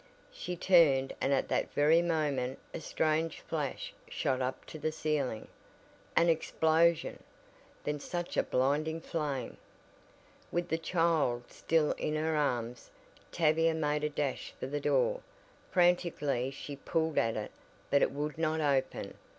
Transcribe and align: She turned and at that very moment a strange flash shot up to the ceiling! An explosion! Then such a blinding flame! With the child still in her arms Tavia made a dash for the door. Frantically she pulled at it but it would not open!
She 0.31 0.55
turned 0.57 1.13
and 1.21 1.31
at 1.31 1.47
that 1.49 1.71
very 1.75 2.01
moment 2.01 2.57
a 2.73 2.79
strange 2.79 3.39
flash 3.41 3.93
shot 4.09 4.41
up 4.41 4.65
to 4.65 4.79
the 4.79 4.91
ceiling! 4.91 5.47
An 6.15 6.27
explosion! 6.27 7.21
Then 7.83 7.99
such 7.99 8.35
a 8.35 8.41
blinding 8.41 8.99
flame! 8.99 9.57
With 10.51 10.69
the 10.69 10.79
child 10.79 11.51
still 11.51 11.91
in 11.99 12.15
her 12.15 12.35
arms 12.35 12.89
Tavia 13.31 13.75
made 13.75 14.03
a 14.03 14.09
dash 14.09 14.53
for 14.59 14.65
the 14.65 14.81
door. 14.81 15.19
Frantically 15.69 16.49
she 16.49 16.77
pulled 16.77 17.19
at 17.19 17.37
it 17.37 17.51
but 17.91 18.01
it 18.01 18.09
would 18.09 18.39
not 18.39 18.59
open! 18.59 19.13